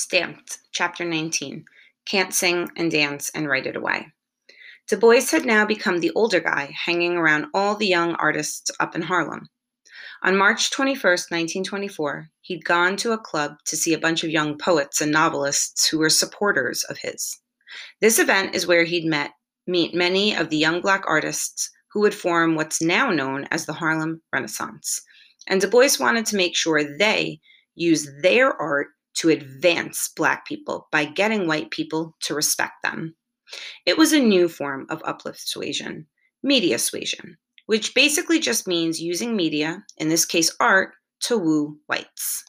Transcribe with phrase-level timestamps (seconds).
[0.00, 1.66] Stamped, Chapter 19
[2.06, 4.06] Can't Sing and Dance and Write It Away.
[4.88, 8.96] Du Bois had now become the older guy hanging around all the young artists up
[8.96, 9.50] in Harlem.
[10.22, 14.56] On March 21, 1924, he'd gone to a club to see a bunch of young
[14.56, 17.38] poets and novelists who were supporters of his.
[18.00, 19.32] This event is where he'd met
[19.66, 23.74] meet many of the young black artists who would form what's now known as the
[23.74, 25.02] Harlem Renaissance.
[25.46, 27.38] And Du Bois wanted to make sure they
[27.74, 33.14] use their art to advance black people by getting white people to respect them.
[33.86, 36.06] It was a new form of uplift suasion,
[36.42, 42.44] media suasion, which basically just means using media, in this case art, to woo whites.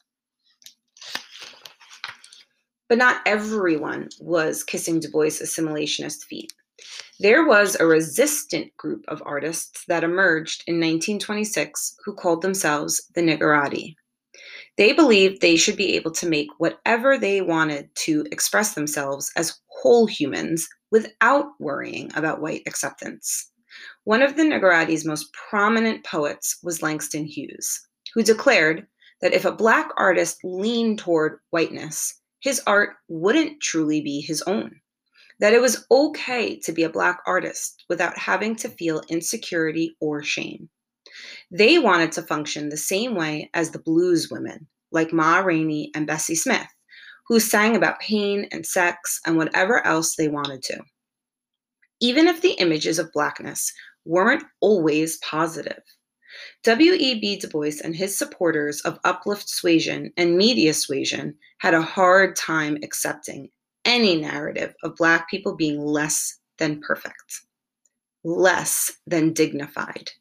[2.88, 6.52] But not everyone was kissing Du Bois' assimilationist feet.
[7.20, 13.22] There was a resistant group of artists that emerged in 1926 who called themselves the
[13.22, 13.96] Niggerati.
[14.78, 19.60] They believed they should be able to make whatever they wanted to express themselves as
[19.68, 23.52] whole humans without worrying about white acceptance.
[24.04, 28.88] One of the Niggerati's most prominent poets was Langston Hughes, who declared
[29.22, 34.82] that if a black artist leaned toward whiteness, his art wouldn't truly be his own.
[35.40, 40.24] That it was okay to be a black artist without having to feel insecurity or
[40.24, 40.70] shame.
[41.52, 46.08] They wanted to function the same way as the blues women, like Ma Rainey and
[46.08, 46.68] Bessie Smith,
[47.28, 50.80] who sang about pain and sex and whatever else they wanted to.
[52.00, 53.72] Even if the images of blackness
[54.06, 55.82] weren't always positive.
[56.64, 57.40] W.E.B.
[57.40, 62.78] Du Bois and his supporters of uplift suasion and media suasion had a hard time
[62.82, 63.50] accepting
[63.84, 67.42] any narrative of Black people being less than perfect,
[68.24, 70.12] less than dignified.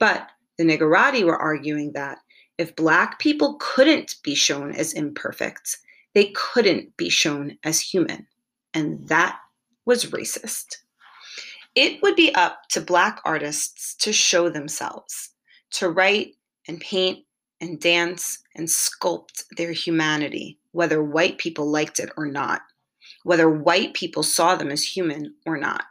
[0.00, 0.28] But
[0.58, 2.18] the Niggerati were arguing that
[2.58, 5.78] if Black people couldn't be shown as imperfect,
[6.14, 8.26] they couldn't be shown as human.
[8.72, 9.38] And that
[9.84, 10.76] was racist.
[11.74, 15.30] It would be up to Black artists to show themselves,
[15.72, 16.36] to write
[16.68, 17.24] and paint
[17.60, 22.62] and dance and sculpt their humanity, whether white people liked it or not,
[23.24, 25.84] whether white people saw them as human or not.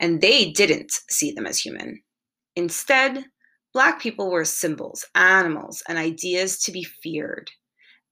[0.00, 2.02] And they didn't see them as human.
[2.56, 3.24] Instead,
[3.74, 7.50] Black people were symbols, animals, and ideas to be feared.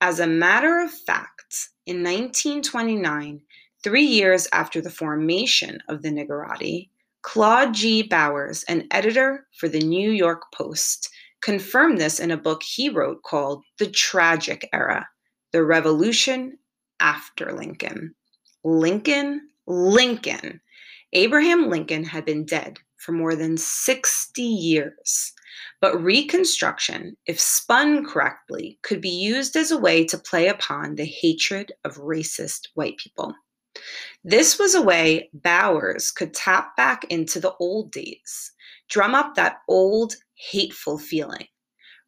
[0.01, 3.41] As a matter of fact, in 1929,
[3.85, 6.89] three years after the formation of the Niggerati,
[7.23, 8.03] Claude G.
[8.03, 11.09] Bowers, an editor for the New York Post,
[11.41, 15.09] confirmed this in a book he wrote called The Tragic Era
[15.53, 16.59] The Revolution
[16.99, 18.17] After Lincoln.
[18.65, 20.61] Lincoln, Lincoln.
[21.13, 25.33] Abraham Lincoln had been dead for more than 60 years.
[25.81, 31.05] But Reconstruction, if spun correctly, could be used as a way to play upon the
[31.05, 33.35] hatred of racist white people.
[34.23, 38.53] This was a way Bowers could tap back into the old days,
[38.89, 41.47] drum up that old hateful feeling,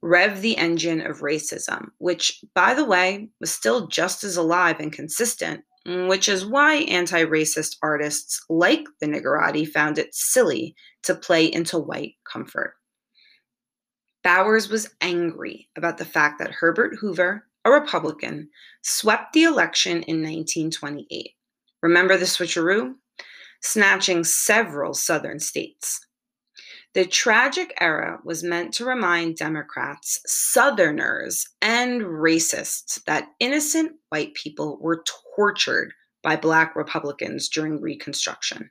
[0.03, 4.93] rev the engine of racism, which, by the way, was still just as alive and
[4.93, 11.15] consistent Mm, which is why anti racist artists like the Niggerati found it silly to
[11.15, 12.75] play into white comfort.
[14.23, 18.49] Bowers was angry about the fact that Herbert Hoover, a Republican,
[18.81, 21.33] swept the election in 1928.
[21.83, 22.95] Remember the switcheroo?
[23.61, 26.01] Snatching several Southern states.
[26.95, 34.79] The tragic era was meant to remind Democrats, Southerners, and racists that innocent white people
[34.81, 35.03] were
[35.35, 38.71] tortured by Black Republicans during Reconstruction.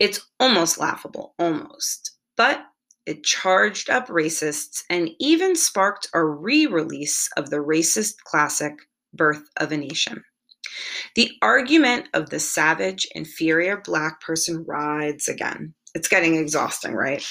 [0.00, 2.12] It's almost laughable, almost.
[2.36, 2.64] But
[3.04, 8.74] it charged up racists and even sparked a re release of the racist classic
[9.12, 10.24] Birth of a Nation.
[11.16, 15.74] The argument of the savage, inferior Black person rides again.
[15.94, 17.24] It's getting exhausting, right?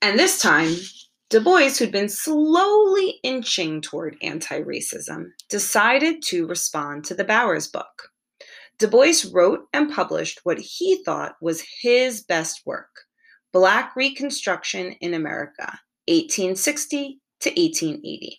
[0.00, 0.74] And this time,
[1.30, 7.68] Du Bois, who'd been slowly inching toward anti racism, decided to respond to the Bowers
[7.68, 8.10] book.
[8.78, 13.04] Du Bois wrote and published what he thought was his best work
[13.52, 15.78] Black Reconstruction in America,
[16.08, 18.38] 1860 to 1880.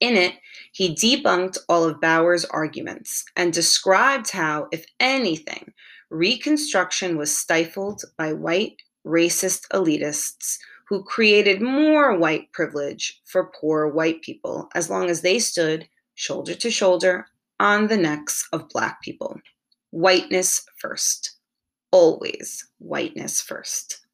[0.00, 0.34] In it,
[0.72, 5.72] he debunked all of Bowers' arguments and described how, if anything,
[6.14, 10.58] Reconstruction was stifled by white racist elitists
[10.88, 16.54] who created more white privilege for poor white people as long as they stood shoulder
[16.54, 17.26] to shoulder
[17.58, 19.40] on the necks of black people.
[19.90, 21.32] Whiteness first.
[21.90, 24.06] Always whiteness first.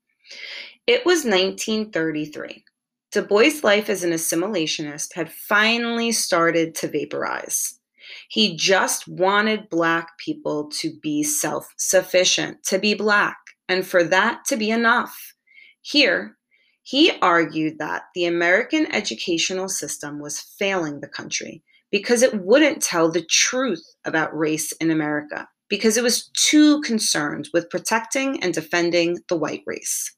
[0.87, 2.65] It was 1933.
[3.13, 7.80] Du Bois' life as an assimilationist had finally started to vaporize.
[8.29, 13.37] He just wanted Black people to be self sufficient, to be Black,
[13.69, 15.35] and for that to be enough.
[15.81, 16.37] Here,
[16.83, 23.11] he argued that the American educational system was failing the country because it wouldn't tell
[23.11, 29.19] the truth about race in America, because it was too concerned with protecting and defending
[29.29, 30.15] the white race.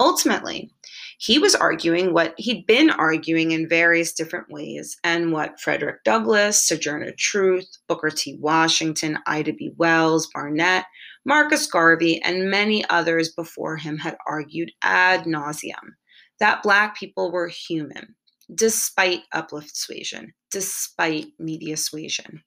[0.00, 0.70] Ultimately,
[1.20, 6.64] he was arguing what he'd been arguing in various different ways and what Frederick Douglass,
[6.64, 8.38] Sojourner Truth, Booker T.
[8.40, 9.72] Washington, Ida B.
[9.76, 10.84] Wells, Barnett,
[11.24, 15.96] Marcus Garvey, and many others before him had argued ad nauseum
[16.38, 18.14] that Black people were human,
[18.54, 22.42] despite uplift suasion, despite media suasion,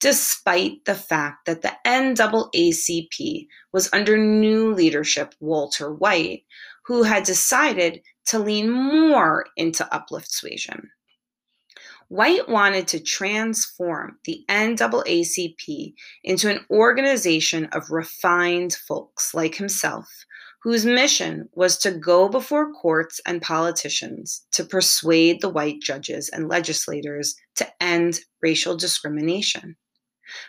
[0.00, 6.44] despite the fact that the NAACP was under new leadership, Walter White,
[6.86, 10.90] who had decided to lean more into uplift suasion.
[12.08, 20.06] White wanted to transform the NAACP into an organization of refined folks like himself,
[20.62, 26.48] whose mission was to go before courts and politicians to persuade the white judges and
[26.48, 29.76] legislators to end racial discrimination.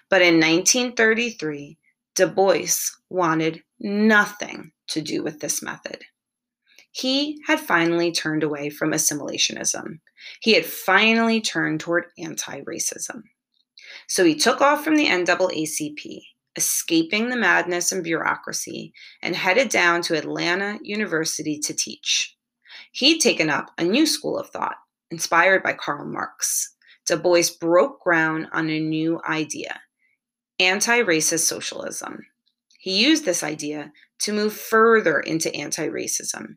[0.09, 1.77] But in 1933,
[2.15, 6.03] Du Bois wanted nothing to do with this method.
[6.95, 9.99] He had finally turned away from assimilationism.
[10.39, 13.23] He had finally turned toward anti racism.
[14.07, 16.21] So he took off from the NAACP,
[16.55, 22.33] escaping the madness and bureaucracy, and headed down to Atlanta University to teach.
[22.93, 24.77] He'd taken up a new school of thought,
[25.11, 26.75] inspired by Karl Marx.
[27.05, 29.81] Du Bois broke ground on a new idea
[30.61, 32.25] anti racist socialism.
[32.79, 36.55] He used this idea to move further into anti racism,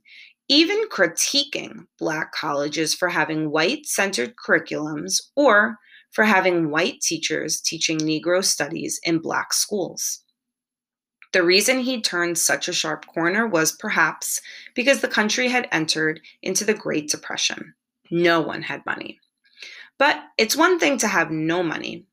[0.48, 5.76] even critiquing Black colleges for having white centered curriculums or
[6.10, 10.24] for having white teachers teaching Negro studies in Black schools.
[11.32, 14.40] The reason he turned such a sharp corner was perhaps
[14.74, 17.74] because the country had entered into the Great Depression.
[18.10, 19.20] No one had money.
[19.98, 22.06] But it's one thing to have no money,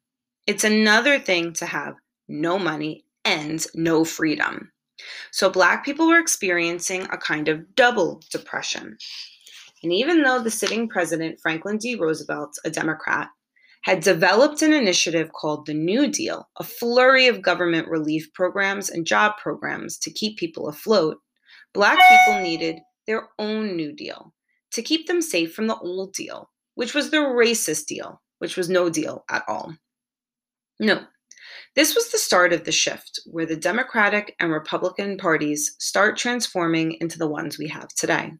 [0.47, 1.95] it's another thing to have
[2.27, 4.71] no money and no freedom.
[5.31, 8.97] So, Black people were experiencing a kind of double depression.
[9.83, 11.95] And even though the sitting president, Franklin D.
[11.95, 13.29] Roosevelt, a Democrat,
[13.83, 19.05] had developed an initiative called the New Deal, a flurry of government relief programs and
[19.05, 21.17] job programs to keep people afloat,
[21.73, 24.33] Black people needed their own New Deal
[24.71, 28.69] to keep them safe from the old deal, which was the racist deal, which was
[28.69, 29.75] no deal at all.
[30.79, 31.05] No,
[31.75, 36.97] this was the start of the shift where the Democratic and Republican parties start transforming
[37.01, 38.31] into the ones we have today.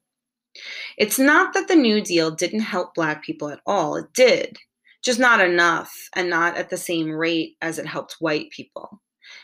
[0.98, 4.58] It's not that the New Deal didn't help Black people at all, it did,
[5.04, 9.02] just not enough and not at the same rate as it helped white people.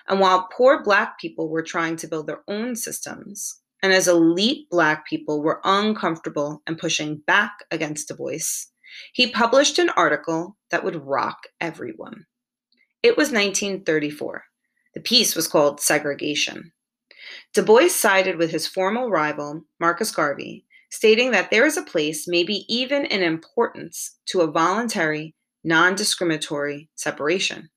[0.07, 4.69] And while poor Black people were trying to build their own systems, and as elite
[4.69, 8.67] Black people were uncomfortable and pushing back against Du Bois,
[9.11, 12.25] he published an article that would rock everyone.
[13.03, 14.43] It was 1934.
[14.93, 16.71] The piece was called Segregation.
[17.51, 22.27] Du Bois sided with his former rival, Marcus Garvey, stating that there is a place,
[22.27, 25.33] maybe even an importance, to a voluntary,
[25.63, 27.69] non discriminatory separation.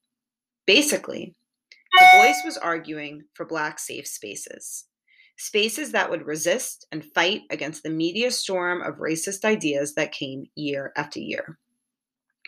[0.66, 1.34] Basically,
[1.98, 4.84] Du Bois was arguing for Black safe spaces,
[5.38, 10.44] spaces that would resist and fight against the media storm of racist ideas that came
[10.54, 11.58] year after year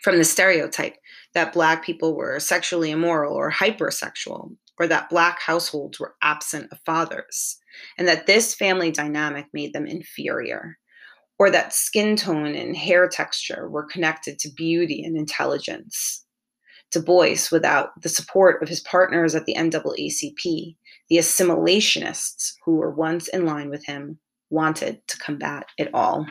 [0.07, 0.95] from the stereotype
[1.35, 6.79] that Black people were sexually immoral or hypersexual, or that Black households were absent of
[6.87, 7.57] fathers,
[7.99, 10.79] and that this family dynamic made them inferior,
[11.41, 16.25] or that skin tone and hair texture were connected to beauty and intelligence.
[16.93, 20.77] Du Bois, without the support of his partners at the NAACP,
[21.09, 24.21] the assimilationists who were once in line with him,
[24.51, 26.27] wanted to combat it all.